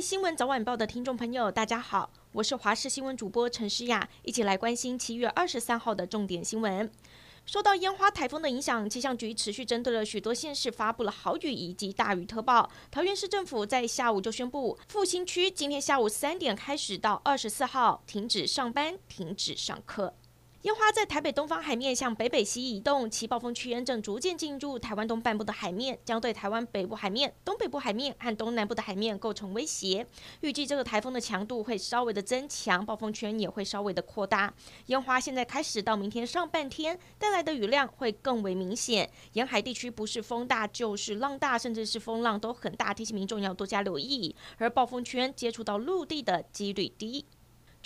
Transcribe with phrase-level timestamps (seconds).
[0.00, 6.90] 新闻早晚报的听众朋友，大家好，我是华视新闻主播陈诗雅，一起来关心七月二十三号的重点新闻。
[7.46, 12.70] 受到烟花台风的影响，气象局持续针对了许多县市发布了豪雨以及大雨特报。
[12.90, 20.14] 桃园市政府在下午就宣布，复兴区今天下午三点开始到二十四号停止上班、停止上课。
[20.66, 30.04] 烟花在台北东方海面向北北西移动，其暴风区间正逐渐进入台湾东半部的海面，将对台湾北部海面、东北部海面和东南部的海面构成威胁。
[30.40, 34.52] 预计这个台风的强度会稍微的增强，暴风圈也会稍微的扩大。
[34.86, 44.34] 烟花现在开始到明天上半天带来的雨量会更为明显，沿海地区不是风大就是浪大，甚至是风浪都很大，提醒民众要多加留意。
[44.58, 47.24] 而暴风圈接触到陆地的几率低。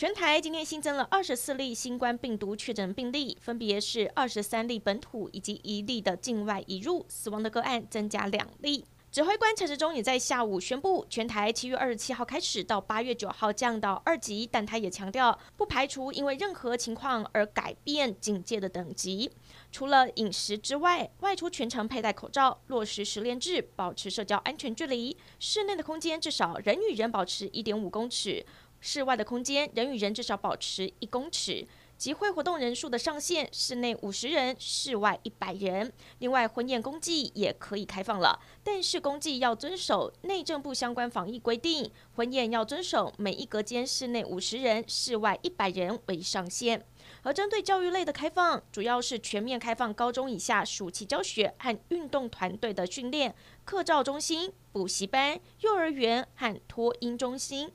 [0.00, 8.86] 全台今天新增了二十四例新冠病毒确诊病例，分别是二十三例本土以及一例的境外移入，死亡的个案增加两例。
[9.12, 19.30] 指挥官陈时中也在下午宣布，全台七月二十七号开始到八月九号降到二级，但他也强调不排除因为任何情况而改变警戒的等级。
[19.70, 28.46] 除了饮食之外，外出全程佩戴口罩，落实实联制，保持社交安全距离，室内的空间至少人与人保持一点五公尺。
[28.80, 31.66] 室外的空间，人与人至少保持一公尺。
[31.96, 35.92] 集会活动人数的上限，室内五十人，室外一百人。
[36.20, 41.92] 另外，婚宴公祭也可以开放了，但是公祭要遵守内政部相关防疫规定。
[42.14, 46.82] 婚宴要遵守每一隔间室内五十人，室外一百人为上限。
[47.22, 53.34] 而针对教育类的开放，主要是全面开放高中以下暑期教学和运动团队的训练、
[53.66, 57.70] 课照中心、补习班、幼儿园和托婴中心。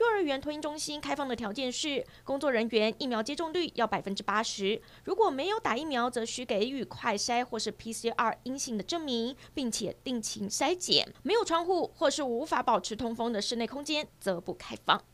[0.00, 11.06] 幼儿园托婴中心开放的条件是，工作人员疫苗接种率要百分之八十，如果没有打疫苗，则需给予快筛或是 PCR 阴性的证明，并且定期筛检。
[11.22, 15.04] 没有窗户或是无法保持通风的室内空间，则不开放。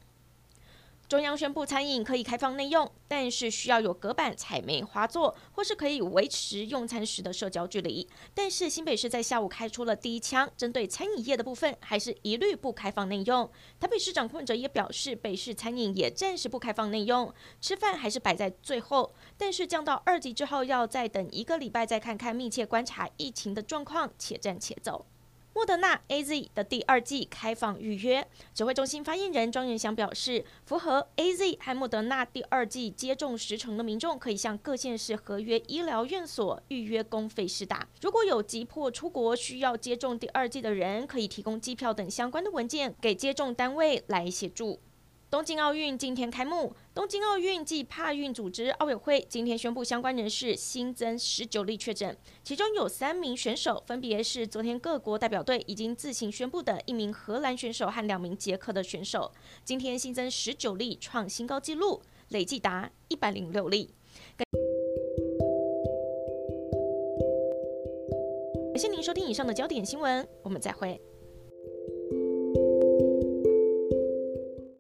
[1.09, 8.09] 中央宣布餐饮可以开放内用，但是需要有隔板、彩梅花座，或是可以维持用餐时的社交距离。
[8.35, 13.49] 但是新北市在下午开出了第一枪，针对餐饮业的部分，还是一律不开放内用。
[13.79, 19.15] 台北市长柯文哲也表示，北市餐饮也暂时不开放内用，吃饭还是摆在最后。
[19.39, 25.07] 但是降到二级之后，要再等一个礼拜，再看看，密切观察疫情的状况，且战且走。
[25.57, 37.89] 莫德纳 AZ 的第二季开放预约，指挥中心发言人庄元祥表示，符合 AZ 和莫德纳第二季接种时程的民众，可以向各县市合约医疗院所预约公费施打。
[38.03, 44.79] 如果有急迫出国需要接种第二季的人，可以提供机票等相关的文件给接种单位来协助。
[45.29, 59.33] 东京奥运今天开幕，东京奥运暨帕运组织奥委会今天宣布，相关人士新增十九例确诊，其中有三名选手，分别是昨天各国代表队已经自行宣布的一名荷兰选手和两名捷克的选手。
[59.65, 63.91] 今天新增十九例，创新高纪录，累计达一百零六例。
[64.37, 64.47] 感
[68.79, 71.01] 谢您收听以上的焦点新闻，我们再会。